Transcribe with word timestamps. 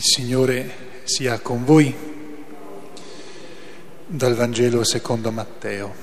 Il 0.00 0.06
Signore 0.06 1.02
sia 1.04 1.40
con 1.40 1.62
voi 1.62 1.94
dal 4.06 4.34
Vangelo 4.34 4.82
secondo 4.82 5.30
Matteo. 5.30 5.94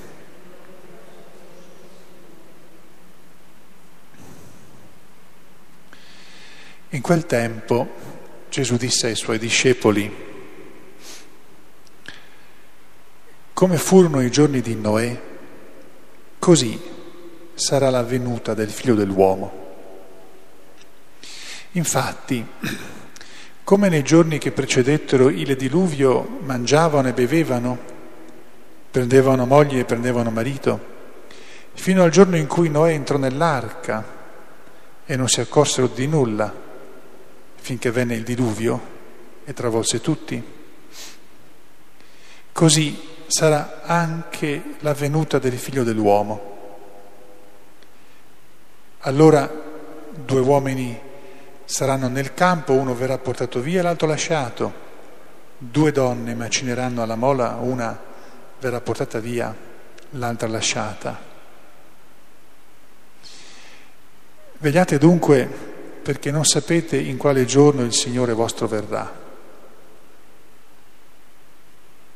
In 6.90 7.02
quel 7.02 7.26
tempo 7.26 7.96
Gesù 8.49 8.78
disse 8.78 9.08
ai 9.08 9.15
suoi 9.15 9.40
discepoli, 9.40 10.16
come 13.54 13.78
furono 13.78 14.22
i 14.22 14.29
giorni 14.29 14.62
di 14.62 14.76
Noè, 14.76 15.22
così 16.38 16.80
sarà 17.55 17.90
la 17.90 18.04
venuta 18.04 18.54
del 18.54 18.70
figlio 18.70 18.94
dell'uomo. 18.94 19.66
Infatti, 21.72 22.45
come 23.67 23.89
nei 23.89 24.02
giorni 24.02 24.38
che 24.38 24.53
precedettero 24.53 25.27
il 25.27 25.57
diluvio 25.57 26.39
mangiavano 26.39 27.09
e 27.09 27.12
bevevano, 27.12 27.77
prendevano 28.90 29.45
moglie 29.45 29.81
e 29.81 29.84
prendevano 29.84 30.31
marito, 30.31 30.80
fino 31.73 32.02
al 32.02 32.09
giorno 32.09 32.38
in 32.38 32.48
cui 32.48 32.70
Noè 32.70 32.93
entrò 32.93 33.17
nell'arca 33.17 34.05
e 35.05 35.16
non 35.17 35.27
si 35.27 35.41
accorsero 35.41 35.88
di 35.88 36.07
nulla, 36.07 36.49
finché 37.55 37.91
venne 37.91 38.16
il 38.16 38.23
diluvio 38.23 38.80
e 39.43 39.52
travolse 39.52 39.99
tutti. 39.99 40.41
Così 42.54 42.99
sarà 43.27 43.81
anche 43.84 44.63
la 44.79 44.93
venuta 44.93 45.40
del 45.40 45.57
figlio 45.57 45.84
dell'uomo. 45.84 46.55
Allora 48.99 49.52
due 50.23 50.40
uomini 50.40 51.07
Saranno 51.70 52.07
nel 52.07 52.34
campo, 52.34 52.71
uno 52.71 52.95
verrà 52.95 53.17
portato 53.17 53.59
via 53.59 53.84
l'altro 53.84 54.07
lasciato. 54.07 54.85
Due 55.57 55.91
donne 55.91 56.34
macineranno 56.34 57.01
alla 57.01 57.18
mola, 57.18 57.57
una 57.59 57.99
verrà 58.62 58.79
portata 58.79 59.20
via, 59.20 59.54
l'altra 60.12 60.48
lasciata. 60.48 61.20
Vegliate 64.59 64.97
dunque 64.97 65.45
perché 66.01 66.31
non 66.31 66.45
sapete 66.45 66.95
in 66.95 67.17
quale 67.17 67.43
giorno 67.43 67.83
il 67.83 67.91
Signore 67.91 68.31
vostro 68.31 68.65
verrà. 68.65 69.25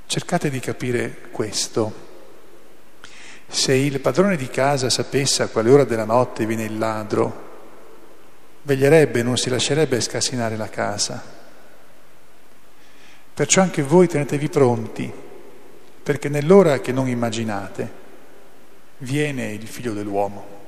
Cercate 0.06 0.50
di 0.50 0.62
capire 0.62 1.28
questo. 1.30 1.94
Se 3.50 3.74
il 3.74 4.00
padrone 4.00 4.38
di 4.38 4.48
casa 4.48 4.90
sapesse 4.90 5.44
a 5.44 5.50
quale 5.50 5.70
ora 5.70 5.84
della 5.84 6.06
notte 6.06 6.46
viene 6.46 6.64
il 6.64 6.78
ladro, 6.78 7.50
veglierebbe, 8.64 9.24
non 9.24 9.38
si 9.38 9.50
lascerebbe 9.50 10.00
scassinare 10.00 10.56
la 10.56 10.70
casa. 10.70 11.40
Perciò 13.34 13.62
anche 13.62 13.82
voi 13.82 14.08
tenetevi 14.08 14.50
pronti, 14.50 15.12
perché 16.04 16.30
nell'ora 16.30 16.80
che 16.80 16.92
non 16.92 17.08
immaginate 17.08 18.00
viene 19.00 19.52
il 19.52 19.68
figlio 19.68 19.94
dell'uomo. 19.94 20.60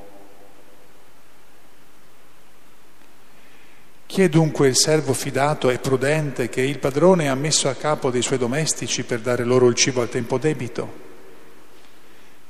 Chi 4.05 4.21
è 4.21 4.29
dunque 4.29 4.67
il 4.67 4.77
servo 4.77 5.13
fidato 5.13 5.69
e 5.69 5.79
prudente 5.79 6.47
che 6.47 6.61
il 6.61 6.77
padrone 6.77 7.29
ha 7.29 7.35
messo 7.35 7.67
a 7.67 7.73
capo 7.73 8.11
dei 8.11 8.21
suoi 8.21 8.37
domestici 8.37 9.03
per 9.03 9.19
dare 9.19 9.43
loro 9.43 9.67
il 9.67 9.75
cibo 9.75 10.01
al 10.01 10.09
tempo 10.09 10.37
debito? 10.37 11.01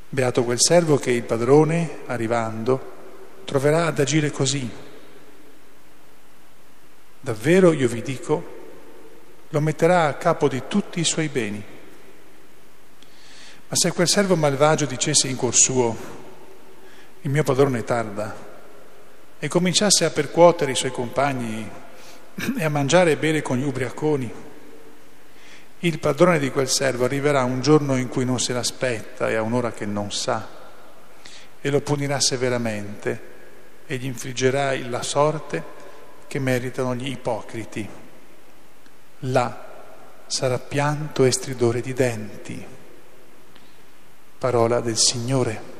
Beato 0.09 0.43
quel 0.43 0.59
servo 0.59 0.97
che 0.97 1.11
il 1.11 1.23
padrone, 1.23 1.99
arrivando, 2.05 2.91
troverà 3.45 3.85
ad 3.85 3.99
agire 3.99 4.29
così 4.29 4.69
davvero 7.23 7.71
io 7.71 7.87
vi 7.87 8.01
dico, 8.01 8.51
lo 9.47 9.61
metterà 9.61 10.07
a 10.07 10.15
capo 10.15 10.49
di 10.49 10.63
tutti 10.67 10.99
i 10.99 11.05
suoi 11.05 11.29
beni. 11.29 11.63
Ma 13.69 13.75
se 13.75 13.93
quel 13.93 14.09
servo 14.09 14.35
malvagio 14.35 14.85
dicesse 14.85 15.29
in 15.29 15.37
cuor 15.37 15.55
suo, 15.55 15.95
il 17.21 17.29
mio 17.29 17.43
padrone 17.43 17.85
tarda, 17.85 18.51
e 19.39 19.47
cominciasse 19.47 20.03
a 20.03 20.09
percuotere 20.09 20.71
i 20.73 20.75
suoi 20.75 20.91
compagni 20.91 21.69
e 22.59 22.63
a 22.63 22.69
mangiare 22.69 23.11
e 23.11 23.17
bere 23.17 23.41
con 23.41 23.57
gli 23.57 23.63
ubriaconi, 23.63 24.33
il 25.79 25.99
padrone 25.99 26.39
di 26.39 26.51
quel 26.51 26.67
servo 26.67 27.05
arriverà 27.05 27.45
un 27.45 27.61
giorno 27.61 27.95
in 27.95 28.09
cui 28.09 28.25
non 28.25 28.39
se 28.39 28.51
l'aspetta 28.51 29.29
e 29.29 29.35
a 29.35 29.41
un'ora 29.41 29.71
che 29.71 29.85
non 29.85 30.11
sa, 30.11 30.45
e 31.61 31.69
lo 31.69 31.79
punirà 31.79 32.19
severamente 32.19 33.31
e 33.85 33.95
gli 33.95 34.05
infliggerà 34.05 34.77
la 34.89 35.01
sorte 35.01 35.82
che 36.33 36.39
meritano 36.39 36.95
gli 36.95 37.11
ipocriti. 37.11 37.87
Là 39.19 39.65
sarà 40.25 40.57
pianto 40.57 41.25
e 41.25 41.31
stridore 41.31 41.79
di 41.79 41.93
denti. 41.93 42.65
Parola 44.39 44.79
del 44.79 44.97
Signore. 44.97 45.72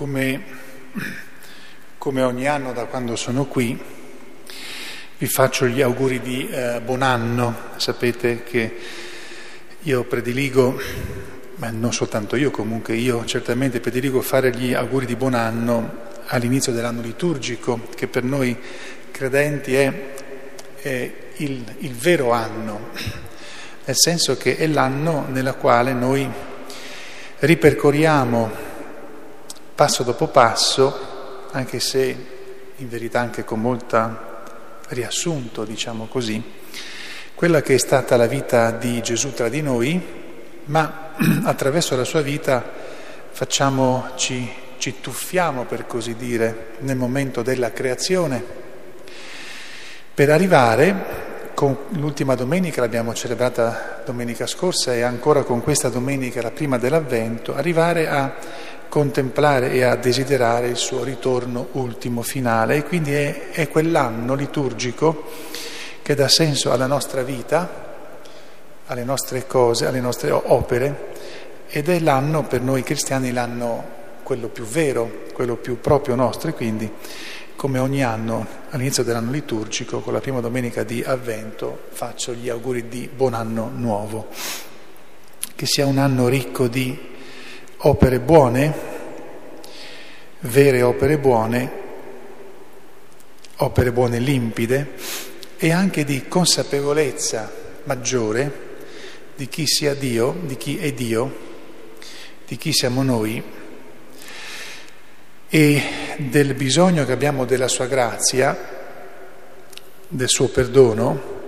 Come, 0.00 0.42
come, 1.98 2.22
ogni 2.22 2.48
anno 2.48 2.72
da 2.72 2.86
quando 2.86 3.16
sono 3.16 3.44
qui, 3.44 3.78
vi 5.18 5.26
faccio 5.26 5.66
gli 5.66 5.82
auguri 5.82 6.20
di 6.22 6.48
eh, 6.48 6.80
buon 6.82 7.02
anno. 7.02 7.54
Sapete 7.76 8.42
che 8.42 8.76
io 9.78 10.04
prediligo, 10.04 10.80
ma 11.56 11.68
non 11.68 11.92
soltanto 11.92 12.36
io, 12.36 12.50
comunque 12.50 12.94
io 12.94 13.26
certamente 13.26 13.80
prediligo 13.80 14.22
fare 14.22 14.56
gli 14.56 14.72
auguri 14.72 15.04
di 15.04 15.16
buon 15.16 15.34
anno 15.34 15.92
all'inizio 16.28 16.72
dell'anno 16.72 17.02
liturgico, 17.02 17.88
che 17.94 18.06
per 18.06 18.24
noi 18.24 18.56
credenti 19.10 19.74
è, 19.74 19.92
è 20.80 21.12
il, 21.36 21.74
il 21.80 21.92
vero 21.92 22.32
anno, 22.32 22.88
nel 23.84 23.96
senso 23.98 24.38
che 24.38 24.56
è 24.56 24.66
l'anno 24.66 25.26
nella 25.28 25.52
quale 25.52 25.92
noi 25.92 26.26
ripercorriamo 27.40 28.69
passo 29.80 30.02
dopo 30.02 30.26
passo, 30.26 31.48
anche 31.52 31.80
se 31.80 32.14
in 32.76 32.86
verità 32.90 33.20
anche 33.20 33.44
con 33.44 33.62
molta 33.62 34.42
riassunto, 34.88 35.64
diciamo 35.64 36.04
così, 36.04 36.42
quella 37.34 37.62
che 37.62 37.76
è 37.76 37.78
stata 37.78 38.18
la 38.18 38.26
vita 38.26 38.72
di 38.72 39.00
Gesù 39.00 39.32
tra 39.32 39.48
di 39.48 39.62
noi, 39.62 39.98
ma 40.66 41.12
attraverso 41.44 41.96
la 41.96 42.04
sua 42.04 42.20
vita 42.20 42.62
facciamo, 43.30 44.10
ci, 44.16 44.46
ci 44.76 45.00
tuffiamo, 45.00 45.64
per 45.64 45.86
così 45.86 46.14
dire, 46.14 46.72
nel 46.80 46.98
momento 46.98 47.40
della 47.40 47.72
creazione, 47.72 48.44
per 50.12 50.28
arrivare 50.28 51.28
con 51.54 51.74
l'ultima 51.92 52.34
domenica, 52.34 52.82
l'abbiamo 52.82 53.14
celebrata 53.14 54.02
domenica 54.04 54.46
scorsa 54.46 54.92
e 54.92 55.00
ancora 55.00 55.42
con 55.42 55.62
questa 55.62 55.88
domenica, 55.88 56.42
la 56.42 56.50
prima 56.50 56.76
dell'Avvento, 56.76 57.54
arrivare 57.54 58.08
a 58.10 58.34
contemplare 58.90 59.70
e 59.70 59.84
a 59.84 59.94
desiderare 59.94 60.68
il 60.68 60.76
suo 60.76 61.02
ritorno 61.04 61.68
ultimo, 61.72 62.20
finale. 62.20 62.76
E 62.76 62.82
quindi 62.82 63.14
è, 63.14 63.50
è 63.52 63.68
quell'anno 63.68 64.34
liturgico 64.34 65.24
che 66.02 66.14
dà 66.14 66.28
senso 66.28 66.72
alla 66.72 66.86
nostra 66.86 67.22
vita, 67.22 67.88
alle 68.86 69.04
nostre 69.04 69.46
cose, 69.46 69.86
alle 69.86 70.00
nostre 70.00 70.30
opere 70.32 71.14
ed 71.68 71.88
è 71.88 72.00
l'anno 72.00 72.42
per 72.42 72.60
noi 72.60 72.82
cristiani 72.82 73.32
l'anno 73.32 73.98
quello 74.24 74.48
più 74.48 74.64
vero, 74.64 75.22
quello 75.32 75.54
più 75.54 75.80
proprio 75.80 76.16
nostro 76.16 76.50
e 76.50 76.54
quindi 76.54 76.92
come 77.54 77.78
ogni 77.78 78.02
anno 78.02 78.46
all'inizio 78.70 79.04
dell'anno 79.04 79.30
liturgico 79.30 80.00
con 80.00 80.12
la 80.12 80.20
prima 80.20 80.40
domenica 80.40 80.82
di 80.82 81.02
Avvento 81.06 81.82
faccio 81.90 82.32
gli 82.32 82.48
auguri 82.48 82.88
di 82.88 83.08
buon 83.14 83.34
anno 83.34 83.70
nuovo, 83.72 84.28
che 85.54 85.66
sia 85.66 85.86
un 85.86 85.98
anno 85.98 86.26
ricco 86.26 86.66
di 86.66 86.98
opere 87.82 88.20
buone, 88.20 88.74
vere 90.40 90.82
opere 90.82 91.16
buone, 91.16 91.72
opere 93.56 93.92
buone 93.92 94.18
limpide 94.18 94.92
e 95.56 95.72
anche 95.72 96.04
di 96.04 96.28
consapevolezza 96.28 97.50
maggiore 97.84 98.68
di 99.34 99.48
chi 99.48 99.66
sia 99.66 99.94
Dio, 99.94 100.36
di 100.42 100.58
chi 100.58 100.76
è 100.76 100.92
Dio, 100.92 101.48
di 102.46 102.56
chi 102.58 102.72
siamo 102.72 103.02
noi 103.02 103.42
e 105.48 105.82
del 106.18 106.52
bisogno 106.54 107.06
che 107.06 107.12
abbiamo 107.12 107.46
della 107.46 107.68
sua 107.68 107.86
grazia, 107.86 108.58
del 110.06 110.28
suo 110.28 110.48
perdono, 110.48 111.38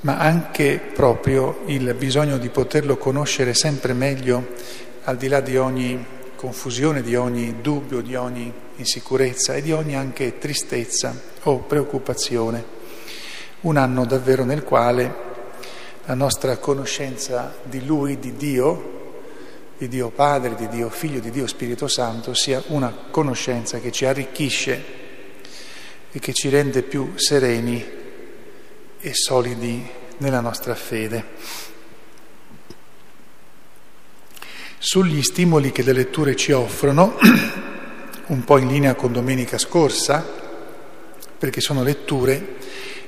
ma 0.00 0.18
anche 0.18 0.78
proprio 0.92 1.62
il 1.66 1.94
bisogno 1.94 2.36
di 2.36 2.50
poterlo 2.50 2.98
conoscere 2.98 3.54
sempre 3.54 3.94
meglio 3.94 4.86
al 5.08 5.16
di 5.16 5.28
là 5.28 5.40
di 5.40 5.56
ogni 5.56 6.04
confusione, 6.36 7.00
di 7.00 7.16
ogni 7.16 7.62
dubbio, 7.62 8.02
di 8.02 8.14
ogni 8.14 8.52
insicurezza 8.76 9.54
e 9.54 9.62
di 9.62 9.72
ogni 9.72 9.96
anche 9.96 10.36
tristezza 10.36 11.18
o 11.44 11.60
preoccupazione. 11.60 12.76
Un 13.60 13.78
anno 13.78 14.04
davvero 14.04 14.44
nel 14.44 14.62
quale 14.62 15.26
la 16.04 16.12
nostra 16.12 16.58
conoscenza 16.58 17.56
di 17.62 17.86
Lui, 17.86 18.18
di 18.18 18.36
Dio, 18.36 18.96
di 19.78 19.88
Dio 19.88 20.10
Padre, 20.10 20.54
di 20.54 20.68
Dio 20.68 20.90
Figlio, 20.90 21.20
di 21.20 21.30
Dio 21.30 21.46
Spirito 21.46 21.88
Santo 21.88 22.34
sia 22.34 22.62
una 22.66 22.94
conoscenza 23.10 23.78
che 23.78 23.90
ci 23.90 24.04
arricchisce 24.04 24.84
e 26.12 26.18
che 26.18 26.34
ci 26.34 26.50
rende 26.50 26.82
più 26.82 27.12
sereni 27.16 27.82
e 29.00 29.14
solidi 29.14 29.88
nella 30.18 30.40
nostra 30.40 30.74
fede. 30.74 31.67
Sugli 34.80 35.22
stimoli 35.22 35.72
che 35.72 35.82
le 35.82 35.92
letture 35.92 36.36
ci 36.36 36.52
offrono, 36.52 37.18
un 38.26 38.44
po' 38.44 38.58
in 38.58 38.68
linea 38.68 38.94
con 38.94 39.12
domenica 39.12 39.58
scorsa, 39.58 40.24
perché 41.36 41.60
sono 41.60 41.82
letture 41.82 42.56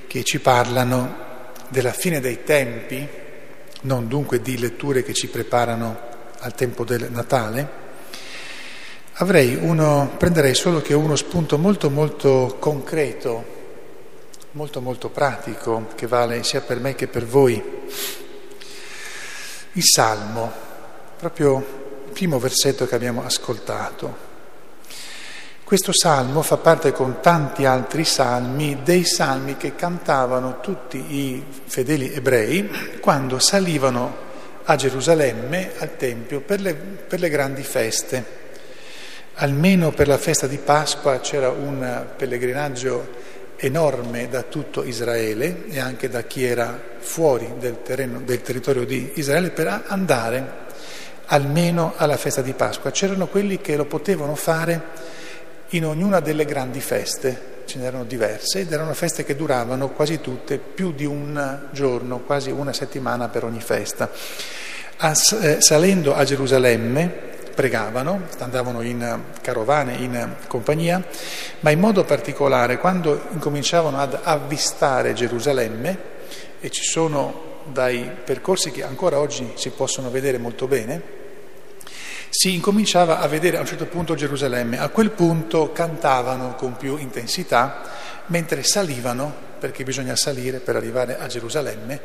che 0.06 0.24
ci 0.24 0.40
parlano 0.40 1.28
della 1.68 1.92
fine 1.92 2.20
dei 2.20 2.42
tempi, 2.42 3.06
non 3.82 4.08
dunque 4.08 4.40
di 4.40 4.58
letture 4.58 5.02
che 5.02 5.14
ci 5.14 5.28
preparano 5.28 5.98
al 6.40 6.54
tempo 6.54 6.84
del 6.84 7.08
Natale, 7.10 7.68
avrei 9.14 9.54
uno, 9.54 10.14
prenderei 10.18 10.54
solo 10.54 10.82
che 10.82 10.94
uno 10.94 11.14
spunto 11.14 11.56
molto 11.56 11.88
molto 11.88 12.56
concreto 12.58 13.58
molto 14.52 14.80
molto 14.80 15.10
pratico 15.10 15.86
che 15.94 16.06
vale 16.06 16.42
sia 16.42 16.60
per 16.60 16.80
me 16.80 16.94
che 16.94 17.06
per 17.06 17.24
voi. 17.24 17.62
Il 19.72 19.84
Salmo, 19.84 20.59
proprio 21.20 21.58
il 22.06 22.12
primo 22.12 22.38
versetto 22.38 22.86
che 22.86 22.94
abbiamo 22.94 23.22
ascoltato. 23.22 24.28
Questo 25.62 25.92
salmo 25.92 26.40
fa 26.40 26.56
parte 26.56 26.92
con 26.92 27.20
tanti 27.20 27.66
altri 27.66 28.04
salmi 28.04 28.80
dei 28.82 29.04
salmi 29.04 29.58
che 29.58 29.76
cantavano 29.76 30.60
tutti 30.60 30.96
i 30.96 31.44
fedeli 31.66 32.14
ebrei 32.14 32.98
quando 33.00 33.38
salivano 33.38 34.28
a 34.64 34.74
Gerusalemme, 34.76 35.72
al 35.76 35.96
Tempio, 35.98 36.40
per 36.40 36.62
le, 36.62 36.74
per 36.74 37.20
le 37.20 37.28
grandi 37.28 37.62
feste. 37.64 38.38
Almeno 39.34 39.92
per 39.92 40.08
la 40.08 40.18
festa 40.18 40.46
di 40.46 40.56
Pasqua 40.56 41.20
c'era 41.20 41.50
un 41.50 42.06
pellegrinaggio 42.16 43.28
enorme 43.56 44.30
da 44.30 44.42
tutto 44.42 44.84
Israele 44.84 45.66
e 45.68 45.78
anche 45.80 46.08
da 46.08 46.22
chi 46.22 46.44
era 46.44 46.80
fuori 46.98 47.52
del, 47.58 47.82
terreno, 47.82 48.20
del 48.20 48.40
territorio 48.40 48.86
di 48.86 49.12
Israele 49.16 49.50
per 49.50 49.84
andare 49.86 50.68
almeno 51.32 51.94
alla 51.96 52.16
festa 52.16 52.42
di 52.42 52.52
Pasqua. 52.52 52.90
C'erano 52.90 53.26
quelli 53.26 53.60
che 53.60 53.76
lo 53.76 53.84
potevano 53.84 54.34
fare 54.34 55.18
in 55.70 55.86
ognuna 55.86 56.20
delle 56.20 56.44
grandi 56.44 56.80
feste, 56.80 57.62
ce 57.66 57.78
n'erano 57.78 58.04
diverse, 58.04 58.60
ed 58.60 58.72
erano 58.72 58.94
feste 58.94 59.24
che 59.24 59.36
duravano 59.36 59.90
quasi 59.90 60.20
tutte 60.20 60.58
più 60.58 60.92
di 60.92 61.04
un 61.04 61.68
giorno, 61.70 62.18
quasi 62.18 62.50
una 62.50 62.72
settimana 62.72 63.28
per 63.28 63.44
ogni 63.44 63.60
festa. 63.60 64.10
As, 64.96 65.32
eh, 65.32 65.60
salendo 65.60 66.14
a 66.14 66.24
Gerusalemme, 66.24 67.28
pregavano, 67.54 68.22
andavano 68.38 68.80
in 68.82 69.22
carovane, 69.40 69.94
in 69.94 70.34
compagnia, 70.48 71.02
ma 71.60 71.70
in 71.70 71.78
modo 71.78 72.04
particolare 72.04 72.78
quando 72.78 73.26
incominciavano 73.32 73.98
ad 73.98 74.18
avvistare 74.20 75.12
Gerusalemme, 75.12 75.98
e 76.60 76.70
ci 76.70 76.82
sono 76.82 77.48
dai 77.66 78.10
percorsi 78.24 78.72
che 78.72 78.82
ancora 78.82 79.18
oggi 79.18 79.52
si 79.54 79.70
possono 79.70 80.10
vedere 80.10 80.38
molto 80.38 80.66
bene, 80.66 81.18
si 82.30 82.54
incominciava 82.54 83.18
a 83.18 83.26
vedere 83.26 83.56
a 83.56 83.60
un 83.60 83.66
certo 83.66 83.86
punto 83.86 84.14
Gerusalemme. 84.14 84.78
A 84.78 84.88
quel 84.88 85.10
punto 85.10 85.72
cantavano 85.72 86.54
con 86.54 86.76
più 86.76 86.96
intensità, 86.96 87.82
mentre 88.26 88.62
salivano, 88.62 89.48
perché 89.58 89.82
bisogna 89.82 90.14
salire 90.16 90.60
per 90.60 90.76
arrivare 90.76 91.18
a 91.18 91.26
Gerusalemme, 91.26 92.00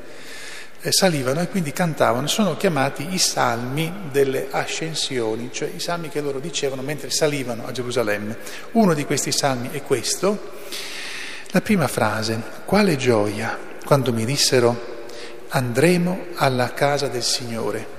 eh, 0.81 0.91
salivano 0.91 1.41
e 1.41 1.47
quindi 1.47 1.71
cantavano, 1.71 2.27
sono 2.27 2.57
chiamati 2.57 3.13
i 3.13 3.19
salmi 3.19 4.09
delle 4.11 4.47
ascensioni, 4.49 5.49
cioè 5.53 5.69
i 5.73 5.79
salmi 5.79 6.09
che 6.09 6.21
loro 6.21 6.39
dicevano 6.39 6.81
mentre 6.81 7.11
salivano 7.11 7.65
a 7.67 7.71
Gerusalemme. 7.71 8.37
Uno 8.71 8.93
di 8.93 9.05
questi 9.05 9.31
salmi 9.31 9.69
è 9.71 9.83
questo, 9.83 10.53
la 11.51 11.61
prima 11.61 11.87
frase, 11.87 12.41
quale 12.65 12.97
gioia 12.97 13.57
quando 13.85 14.11
mi 14.11 14.25
dissero 14.25 14.93
andremo 15.49 16.25
alla 16.35 16.73
casa 16.73 17.07
del 17.07 17.23
Signore. 17.23 17.93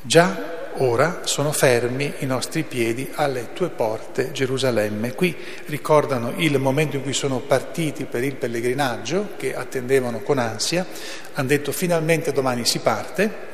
Già 0.00 0.60
ora 0.78 1.20
sono 1.24 1.52
fermi 1.52 2.12
i 2.18 2.26
nostri 2.26 2.62
piedi 2.62 3.10
alle 3.14 3.52
tue 3.52 3.68
porte, 3.68 4.32
Gerusalemme. 4.32 5.14
Qui 5.14 5.36
ricordano 5.66 6.32
il 6.36 6.58
momento 6.58 6.96
in 6.96 7.02
cui 7.02 7.12
sono 7.12 7.40
partiti 7.40 8.04
per 8.04 8.24
il 8.24 8.36
pellegrinaggio, 8.36 9.30
che 9.36 9.54
attendevano 9.54 10.20
con 10.20 10.38
ansia, 10.38 10.86
hanno 11.34 11.48
detto 11.48 11.72
finalmente 11.72 12.32
domani 12.32 12.64
si 12.64 12.78
parte 12.78 13.50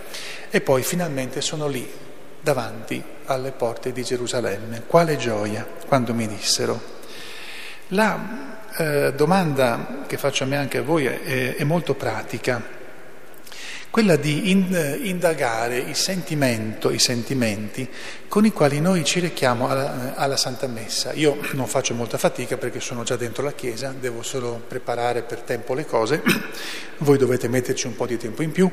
e 0.50 0.60
poi 0.60 0.82
finalmente 0.82 1.40
sono 1.40 1.66
lì, 1.66 1.88
davanti 2.40 3.02
alle 3.26 3.50
porte 3.50 3.92
di 3.92 4.02
Gerusalemme. 4.02 4.84
Quale 4.86 5.16
gioia 5.16 5.66
quando 5.86 6.14
mi 6.14 6.26
dissero. 6.26 6.96
La 7.88 8.56
eh, 8.76 9.12
domanda 9.14 10.04
che 10.06 10.16
faccio 10.16 10.44
a 10.44 10.46
me 10.46 10.56
anche 10.56 10.78
a 10.78 10.82
voi 10.82 11.06
è, 11.06 11.56
è 11.56 11.64
molto 11.64 11.94
pratica 11.94 12.77
quella 13.90 14.16
di 14.16 14.50
indagare 14.50 15.78
il 15.78 15.96
sentimento, 15.96 16.90
i 16.90 16.98
sentimenti 16.98 17.88
con 18.28 18.44
i 18.44 18.52
quali 18.52 18.80
noi 18.80 19.02
ci 19.02 19.18
rechiamo 19.18 19.68
alla, 19.68 20.14
alla, 20.14 20.36
Santa 20.36 20.66
Messa. 20.66 21.12
Io 21.14 21.38
non 21.52 21.66
faccio 21.66 21.94
molta 21.94 22.18
fatica 22.18 22.58
perché 22.58 22.80
sono 22.80 23.02
già 23.02 23.16
dentro 23.16 23.42
la 23.42 23.52
Chiesa, 23.52 23.94
devo 23.98 24.22
solo 24.22 24.62
preparare 24.66 25.22
per 25.22 25.40
tempo 25.40 25.72
le 25.72 25.86
cose, 25.86 26.22
voi 26.98 27.16
dovete 27.16 27.48
metterci 27.48 27.86
un 27.86 27.96
po' 27.96 28.06
di 28.06 28.18
tempo 28.18 28.42
in 28.42 28.52
più, 28.52 28.70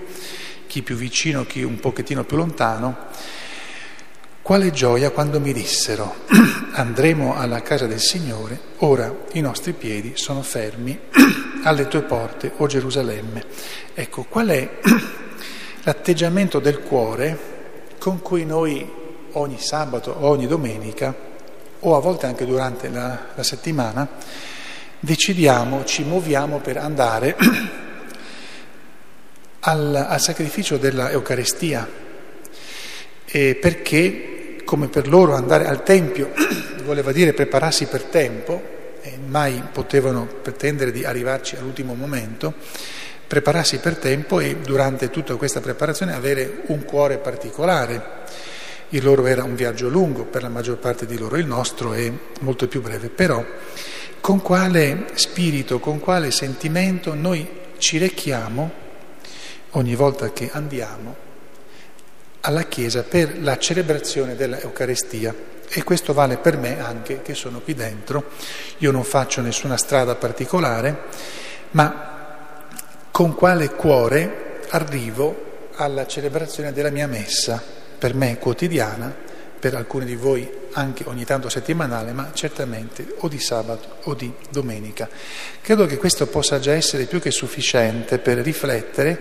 chi 0.67 0.81
più 0.81 0.95
vicino, 0.95 1.45
chi 1.45 1.63
un 1.63 1.79
pochettino 1.79 2.25
più 2.25 2.35
lontano. 2.35 3.07
Quale 4.41 4.71
gioia 4.71 5.09
quando 5.09 5.39
mi 5.39 5.53
dissero 5.53 6.13
andremo 6.73 7.35
alla 7.35 7.61
casa 7.61 7.87
del 7.87 7.99
Signore, 7.99 8.59
ora 8.79 9.11
i 9.31 9.41
nostri 9.41 9.73
piedi 9.73 10.11
sono 10.15 10.43
fermi 10.43 10.99
alle 11.65 11.87
tue 11.87 12.01
porte, 12.01 12.51
o 12.57 12.67
Gerusalemme. 12.67 13.43
Ecco, 13.93 14.23
qual 14.23 14.47
è 14.47 14.69
l'atteggiamento 15.83 16.59
del 16.59 16.79
cuore 16.79 17.53
con 17.97 18.21
cui 18.21 18.45
noi 18.45 19.03
ogni 19.31 19.59
sabato, 19.59 20.15
ogni 20.25 20.47
domenica, 20.47 21.13
o 21.79 21.95
a 21.95 21.99
volte 21.99 22.27
anche 22.27 22.45
durante 22.45 22.89
la, 22.89 23.27
la 23.33 23.43
settimana, 23.43 24.07
decidiamo, 24.99 25.83
ci 25.85 26.03
muoviamo 26.03 26.59
per 26.59 26.77
andare 26.77 27.35
al, 29.61 30.05
al 30.07 30.21
sacrificio 30.21 30.77
della 30.77 31.09
Eucaristia, 31.09 31.89
e 33.25 33.55
perché 33.55 34.57
come 34.63 34.87
per 34.87 35.07
loro 35.07 35.33
andare 35.33 35.65
al 35.65 35.81
Tempio 35.81 36.31
voleva 36.85 37.11
dire 37.11 37.33
prepararsi 37.33 37.87
per 37.87 38.03
tempo, 38.03 38.74
mai 39.25 39.63
potevano 39.71 40.25
pretendere 40.25 40.91
di 40.91 41.03
arrivarci 41.03 41.55
all'ultimo 41.55 41.93
momento, 41.93 42.53
prepararsi 43.27 43.77
per 43.77 43.97
tempo 43.97 44.39
e 44.39 44.57
durante 44.57 45.09
tutta 45.09 45.35
questa 45.35 45.61
preparazione 45.61 46.13
avere 46.13 46.63
un 46.67 46.83
cuore 46.83 47.17
particolare. 47.17 48.23
Il 48.89 49.03
loro 49.03 49.25
era 49.25 49.43
un 49.43 49.55
viaggio 49.55 49.89
lungo 49.89 50.25
per 50.25 50.41
la 50.41 50.49
maggior 50.49 50.77
parte 50.77 51.05
di 51.05 51.17
loro, 51.17 51.37
il 51.37 51.47
nostro 51.47 51.93
è 51.93 52.11
molto 52.41 52.67
più 52.67 52.81
breve, 52.81 53.09
però 53.09 53.43
con 54.21 54.41
quale 54.41 55.05
spirito, 55.15 55.79
con 55.79 55.99
quale 55.99 56.31
sentimento 56.31 57.13
noi 57.13 57.47
ci 57.77 57.97
rechiamo 57.97 58.71
ogni 59.71 59.95
volta 59.95 60.31
che 60.31 60.49
andiamo 60.51 61.24
alla 62.45 62.63
Chiesa 62.63 63.01
per 63.03 63.41
la 63.41 63.57
celebrazione 63.57 64.35
dell'Eucarestia. 64.35 65.33
E 65.67 65.83
questo 65.83 66.13
vale 66.13 66.37
per 66.37 66.57
me 66.57 66.79
anche 66.79 67.21
che 67.23 67.33
sono 67.33 67.59
qui 67.59 67.73
dentro. 67.73 68.31
Io 68.77 68.91
non 68.91 69.03
faccio 69.03 69.41
nessuna 69.41 69.77
strada 69.77 70.13
particolare, 70.15 71.03
ma 71.71 72.63
con 73.09 73.33
quale 73.33 73.71
cuore 73.71 74.59
arrivo 74.69 75.69
alla 75.75 76.05
celebrazione 76.05 76.71
della 76.71 76.91
mia 76.91 77.07
messa, 77.07 77.61
per 77.97 78.13
me 78.13 78.37
quotidiana, 78.37 79.13
per 79.59 79.73
alcuni 79.73 80.05
di 80.05 80.15
voi 80.15 80.49
anche 80.75 81.03
ogni 81.07 81.23
tanto 81.23 81.49
settimanale, 81.49 82.11
ma 82.11 82.31
certamente 82.33 83.15
o 83.19 83.27
di 83.27 83.39
sabato 83.39 83.97
o 84.03 84.13
di 84.13 84.31
domenica. 84.49 85.09
Credo 85.61 85.85
che 85.85 85.97
questo 85.97 86.27
possa 86.27 86.59
già 86.59 86.73
essere 86.73 87.05
più 87.05 87.19
che 87.19 87.31
sufficiente 87.31 88.19
per 88.19 88.37
riflettere 88.39 89.19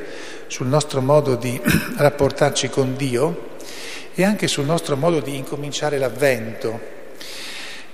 sul 0.48 0.66
nostro 0.66 1.00
modo 1.00 1.36
di 1.36 1.60
rapportarci 1.96 2.68
con 2.68 2.96
Dio 2.96 3.52
e 4.14 4.24
anche 4.24 4.48
sul 4.48 4.64
nostro 4.64 4.96
modo 4.96 5.20
di 5.20 5.36
incominciare 5.36 5.98
l'avvento. 5.98 6.92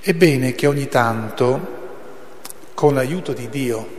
È 0.00 0.12
bene 0.14 0.54
che 0.54 0.66
ogni 0.66 0.88
tanto, 0.88 1.78
con 2.72 2.94
l'aiuto 2.94 3.32
di 3.34 3.48
Dio 3.50 3.98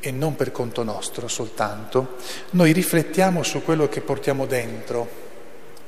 e 0.00 0.10
non 0.10 0.34
per 0.34 0.50
conto 0.50 0.82
nostro 0.82 1.28
soltanto, 1.28 2.16
noi 2.50 2.72
riflettiamo 2.72 3.44
su 3.44 3.62
quello 3.62 3.88
che 3.88 4.00
portiamo 4.00 4.46
dentro, 4.46 5.08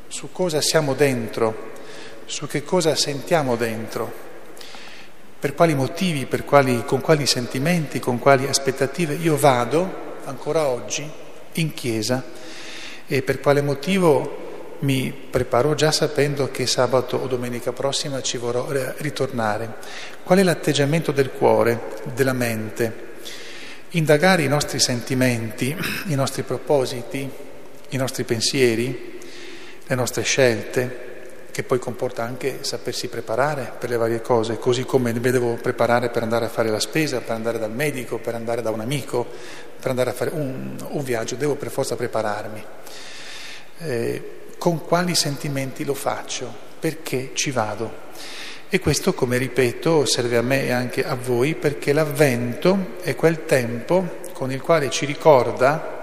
su 0.07 0.31
cosa 0.31 0.61
siamo 0.61 0.95
dentro, 0.95 1.70
su 2.31 2.47
che 2.47 2.63
cosa 2.63 2.95
sentiamo 2.95 3.57
dentro, 3.57 4.29
per 5.41 5.53
quali 5.53 5.75
motivi, 5.75 6.27
per 6.27 6.45
quali, 6.45 6.85
con 6.85 7.01
quali 7.01 7.27
sentimenti, 7.27 7.99
con 7.99 8.21
quali 8.21 8.47
aspettative 8.47 9.15
io 9.15 9.37
vado 9.37 10.19
ancora 10.27 10.69
oggi 10.69 11.11
in 11.55 11.75
chiesa 11.75 12.23
e 13.09 13.23
per 13.23 13.41
quale 13.41 13.63
motivo 13.63 14.77
mi 14.81 15.13
preparo 15.13 15.75
già 15.75 15.91
sapendo 15.91 16.53
che 16.53 16.69
sabato 16.69 17.17
o 17.17 17.27
domenica 17.27 17.73
prossima 17.73 18.23
ci 18.23 18.37
vorrò 18.37 18.69
ritornare. 18.99 19.75
Qual 20.23 20.39
è 20.39 20.45
l'atteggiamento 20.45 21.11
del 21.11 21.33
cuore, 21.33 21.97
della 22.15 22.33
mente? 22.33 23.09
Indagare 23.91 24.43
i 24.43 24.49
nostri 24.49 24.79
sentimenti, 24.79 25.77
i 26.07 26.15
nostri 26.15 26.45
propositi, 26.45 27.29
i 27.89 27.97
nostri 27.97 28.23
pensieri, 28.23 29.19
le 29.85 29.95
nostre 29.97 30.23
scelte, 30.23 31.09
che 31.51 31.63
poi 31.63 31.79
comporta 31.79 32.23
anche 32.23 32.59
sapersi 32.63 33.09
preparare 33.09 33.73
per 33.79 33.91
le 33.91 33.97
varie 33.97 34.21
cose, 34.21 34.59
così 34.59 34.85
come 34.85 35.13
mi 35.13 35.21
devo 35.21 35.55
preparare 35.55 36.09
per 36.11 36.23
andare 36.23 36.47
a 36.47 36.49
fare 36.49 36.71
la 36.71 36.81
spesa, 36.81 37.21
per 37.21 37.35
andare 37.35 37.59
dal 37.59 37.73
medico, 37.73 38.19
per 38.19 38.35
andare 38.35 38.63
da 38.63 38.71
un 38.71 38.81
amico, 38.81 39.27
per 39.79 39.91
andare 39.91 40.11
a 40.11 40.13
fare 40.13 40.31
un, 40.33 40.77
un 40.89 41.03
viaggio, 41.03 41.37
devo 41.37 41.57
per 41.57 41.71
forza 41.71 41.97
prepararmi. 41.97 42.65
Eh, 43.79 44.23
con 44.59 44.85
quali 44.85 45.15
sentimenti 45.15 45.85
lo 45.85 45.95
faccio, 45.95 46.53
perché 46.79 47.31
ci 47.35 47.51
vado. 47.51 48.09
E 48.69 48.79
questo, 48.79 49.15
come 49.15 49.37
ripeto, 49.39 50.05
serve 50.05 50.37
a 50.37 50.43
me 50.43 50.67
e 50.67 50.71
anche 50.71 51.03
a 51.05 51.15
voi 51.15 51.55
perché 51.55 51.93
l'avvento 51.93 52.97
è 53.01 53.17
quel 53.17 53.45
tempo 53.45 54.19
con 54.33 54.53
il 54.53 54.61
quale 54.61 54.91
ci 54.91 55.07
ricorda, 55.07 56.00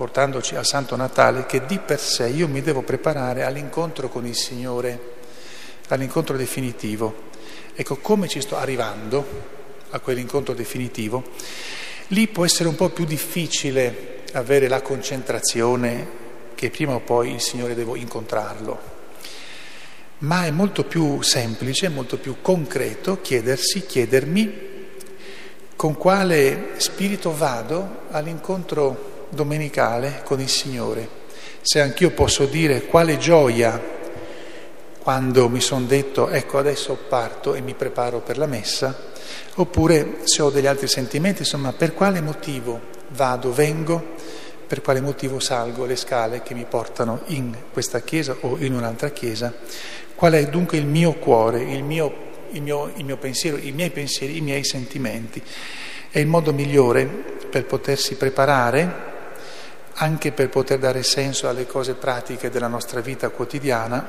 portandoci 0.00 0.54
al 0.54 0.64
Santo 0.64 0.96
Natale, 0.96 1.44
che 1.44 1.66
di 1.66 1.76
per 1.76 2.00
sé 2.00 2.26
io 2.28 2.48
mi 2.48 2.62
devo 2.62 2.80
preparare 2.80 3.42
all'incontro 3.42 4.08
con 4.08 4.24
il 4.24 4.34
Signore, 4.34 4.98
all'incontro 5.88 6.38
definitivo. 6.38 7.28
Ecco, 7.74 7.96
come 7.96 8.26
ci 8.26 8.40
sto 8.40 8.56
arrivando 8.56 9.22
a 9.90 10.00
quell'incontro 10.00 10.54
definitivo, 10.54 11.22
lì 12.08 12.28
può 12.28 12.46
essere 12.46 12.70
un 12.70 12.76
po' 12.76 12.88
più 12.88 13.04
difficile 13.04 14.22
avere 14.32 14.68
la 14.68 14.80
concentrazione 14.80 16.08
che 16.54 16.70
prima 16.70 16.94
o 16.94 17.00
poi 17.00 17.34
il 17.34 17.40
Signore 17.42 17.74
devo 17.74 17.94
incontrarlo. 17.94 18.80
Ma 20.20 20.46
è 20.46 20.50
molto 20.50 20.84
più 20.84 21.20
semplice, 21.20 21.90
molto 21.90 22.16
più 22.16 22.36
concreto 22.40 23.20
chiedersi, 23.20 23.84
chiedermi 23.84 24.68
con 25.76 25.94
quale 25.98 26.70
spirito 26.78 27.36
vado 27.36 28.04
all'incontro 28.08 29.18
domenicale 29.30 30.20
con 30.24 30.40
il 30.40 30.48
Signore. 30.48 31.18
Se 31.62 31.80
anch'io 31.80 32.10
posso 32.10 32.46
dire 32.46 32.86
quale 32.86 33.18
gioia 33.18 33.98
quando 35.00 35.48
mi 35.48 35.60
sono 35.60 35.86
detto 35.86 36.28
ecco 36.28 36.58
adesso 36.58 36.96
parto 37.08 37.54
e 37.54 37.60
mi 37.60 37.74
preparo 37.74 38.20
per 38.20 38.36
la 38.36 38.46
messa, 38.46 39.10
oppure 39.54 40.18
se 40.24 40.42
ho 40.42 40.50
degli 40.50 40.66
altri 40.66 40.88
sentimenti, 40.88 41.40
insomma 41.40 41.72
per 41.72 41.94
quale 41.94 42.20
motivo 42.20 42.80
vado, 43.08 43.52
vengo 43.52 44.14
per 44.66 44.82
quale 44.82 45.00
motivo 45.00 45.40
salgo 45.40 45.84
le 45.84 45.96
scale 45.96 46.42
che 46.42 46.54
mi 46.54 46.64
portano 46.68 47.22
in 47.26 47.56
questa 47.72 48.02
chiesa 48.02 48.36
o 48.40 48.56
in 48.58 48.72
un'altra 48.72 49.10
chiesa, 49.10 49.52
qual 50.14 50.34
è 50.34 50.46
dunque 50.48 50.78
il 50.78 50.86
mio 50.86 51.14
cuore, 51.14 51.62
il 51.62 51.82
mio, 51.82 52.14
il 52.50 52.62
mio, 52.62 52.92
il 52.94 53.04
mio 53.04 53.16
pensiero, 53.16 53.56
i 53.56 53.72
miei 53.72 53.90
pensieri, 53.90 54.36
i 54.36 54.40
miei 54.40 54.64
sentimenti. 54.64 55.42
È 56.08 56.18
il 56.18 56.26
modo 56.26 56.52
migliore 56.52 57.04
per 57.50 57.64
potersi 57.64 58.14
preparare 58.14 59.09
anche 59.94 60.32
per 60.32 60.48
poter 60.48 60.78
dare 60.78 61.02
senso 61.02 61.48
alle 61.48 61.66
cose 61.66 61.94
pratiche 61.94 62.50
della 62.50 62.68
nostra 62.68 63.00
vita 63.00 63.28
quotidiana 63.28 64.06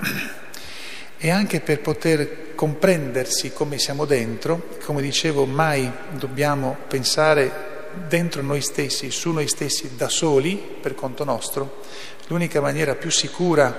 e 1.17 1.29
anche 1.29 1.59
per 1.59 1.81
poter 1.81 2.55
comprendersi 2.55 3.53
come 3.53 3.77
siamo 3.77 4.05
dentro. 4.05 4.77
Come 4.85 5.01
dicevo, 5.01 5.45
mai 5.45 5.91
dobbiamo 6.11 6.77
pensare 6.87 7.69
dentro 8.07 8.41
noi 8.41 8.61
stessi, 8.61 9.11
su 9.11 9.31
noi 9.31 9.47
stessi, 9.47 9.95
da 9.95 10.09
soli, 10.09 10.55
per 10.81 10.95
conto 10.95 11.23
nostro, 11.23 11.83
l'unica 12.27 12.61
maniera 12.61 12.95
più 12.95 13.11
sicura, 13.11 13.71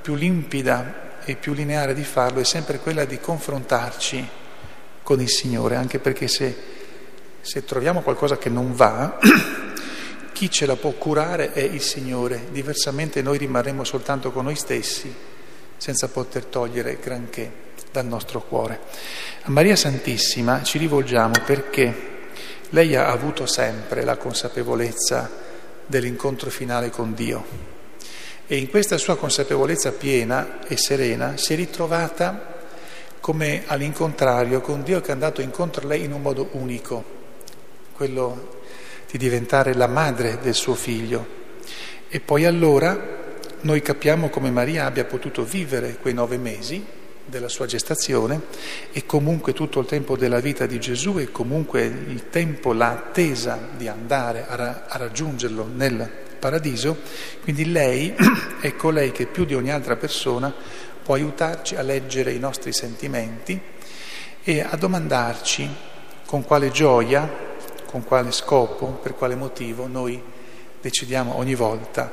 più 0.00 0.14
limpida 0.14 1.20
e 1.24 1.36
più 1.36 1.52
lineare 1.52 1.94
di 1.94 2.04
farlo 2.04 2.40
è 2.40 2.44
sempre 2.44 2.78
quella 2.78 3.04
di 3.04 3.18
confrontarci 3.18 4.28
con 5.02 5.20
il 5.20 5.28
Signore, 5.28 5.76
anche 5.76 5.98
perché 5.98 6.28
se, 6.28 6.56
se 7.40 7.64
troviamo 7.64 8.00
qualcosa 8.00 8.38
che 8.38 8.48
non 8.48 8.74
va, 8.74 9.18
chi 10.42 10.50
ce 10.50 10.66
la 10.66 10.74
può 10.74 10.90
curare 10.90 11.52
è 11.52 11.60
il 11.60 11.80
Signore, 11.80 12.46
diversamente 12.50 13.22
noi 13.22 13.38
rimarremo 13.38 13.84
soltanto 13.84 14.32
con 14.32 14.42
noi 14.42 14.56
stessi, 14.56 15.14
senza 15.76 16.08
poter 16.08 16.46
togliere 16.46 16.98
granché 17.00 17.48
dal 17.92 18.06
nostro 18.06 18.40
cuore. 18.42 18.80
A 19.42 19.50
Maria 19.50 19.76
Santissima 19.76 20.64
ci 20.64 20.78
rivolgiamo 20.78 21.34
perché 21.46 21.94
lei 22.70 22.96
ha 22.96 23.06
avuto 23.06 23.46
sempre 23.46 24.02
la 24.02 24.16
consapevolezza 24.16 25.30
dell'incontro 25.86 26.50
finale 26.50 26.90
con 26.90 27.14
Dio 27.14 27.44
e 28.48 28.56
in 28.56 28.68
questa 28.68 28.98
sua 28.98 29.16
consapevolezza 29.16 29.92
piena 29.92 30.66
e 30.66 30.76
serena 30.76 31.36
si 31.36 31.52
è 31.52 31.56
ritrovata 31.56 32.64
come 33.20 33.62
all'incontrario 33.66 34.60
con 34.60 34.82
Dio 34.82 35.00
che 35.00 35.10
è 35.10 35.12
andato 35.12 35.40
incontro 35.40 35.84
a 35.84 35.86
lei 35.86 36.02
in 36.02 36.12
un 36.12 36.20
modo 36.20 36.48
unico, 36.54 37.04
quello 37.92 38.60
di 39.12 39.18
diventare 39.18 39.74
la 39.74 39.86
madre 39.86 40.38
del 40.40 40.54
suo 40.54 40.74
figlio. 40.74 41.40
E 42.08 42.18
poi 42.18 42.46
allora 42.46 43.20
noi 43.60 43.82
capiamo 43.82 44.30
come 44.30 44.50
Maria 44.50 44.86
abbia 44.86 45.04
potuto 45.04 45.44
vivere 45.44 45.98
quei 46.00 46.14
nove 46.14 46.38
mesi 46.38 46.82
della 47.26 47.48
sua 47.48 47.66
gestazione 47.66 48.40
e 48.90 49.04
comunque 49.04 49.52
tutto 49.52 49.80
il 49.80 49.86
tempo 49.86 50.16
della 50.16 50.40
vita 50.40 50.64
di 50.64 50.80
Gesù 50.80 51.18
e 51.18 51.30
comunque 51.30 51.82
il 51.82 52.30
tempo, 52.30 52.72
l'attesa 52.72 53.68
di 53.76 53.86
andare 53.86 54.46
a, 54.48 54.54
ra- 54.54 54.84
a 54.88 54.96
raggiungerlo 54.96 55.68
nel 55.72 56.10
paradiso, 56.38 56.96
quindi 57.42 57.70
lei 57.70 58.14
è 58.60 58.74
colei 58.74 59.12
che 59.12 59.26
più 59.26 59.44
di 59.44 59.54
ogni 59.54 59.70
altra 59.70 59.96
persona 59.96 60.52
può 61.02 61.14
aiutarci 61.14 61.76
a 61.76 61.82
leggere 61.82 62.32
i 62.32 62.38
nostri 62.38 62.72
sentimenti 62.72 63.60
e 64.42 64.60
a 64.60 64.74
domandarci 64.76 65.68
con 66.24 66.44
quale 66.44 66.70
gioia, 66.70 67.51
con 67.92 68.04
quale 68.04 68.32
scopo, 68.32 68.86
per 68.86 69.14
quale 69.14 69.34
motivo 69.34 69.86
noi 69.86 70.20
decidiamo 70.80 71.36
ogni 71.36 71.54
volta 71.54 72.10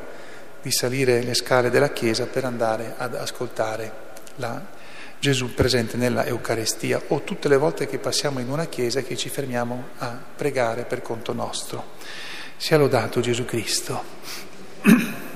di 0.61 0.71
salire 0.73 1.23
le 1.23 1.33
scale 1.33 1.69
della 1.69 1.93
Chiesa 1.93 2.25
per 2.25 2.43
andare 2.43 2.95
ad 2.97 3.15
ascoltare 3.15 4.07
la 4.35 4.61
Gesù 5.19 5.53
presente 5.53 5.95
nella 5.95 6.25
Eucaristia 6.25 7.01
o 7.07 7.21
tutte 7.23 7.47
le 7.47 7.55
volte 7.55 7.87
che 7.87 7.97
passiamo 7.97 8.39
in 8.39 8.49
una 8.49 8.65
chiesa 8.65 8.99
e 8.99 9.03
che 9.03 9.15
ci 9.15 9.29
fermiamo 9.29 9.87
a 9.99 10.21
pregare 10.35 10.83
per 10.83 11.01
conto 11.01 11.31
nostro. 11.31 11.95
Sia 12.57 12.77
lodato 12.77 13.21
Gesù 13.21 13.45
Cristo. 13.45 14.03